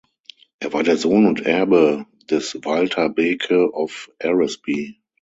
[0.59, 4.99] Er war der Sohn und Erbe des Walter Beke of Eresby.